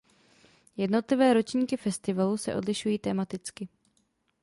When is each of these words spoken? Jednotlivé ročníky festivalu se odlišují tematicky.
Jednotlivé 0.77 1.33
ročníky 1.33 1.77
festivalu 1.77 2.37
se 2.37 2.55
odlišují 2.55 2.99
tematicky. 2.99 3.69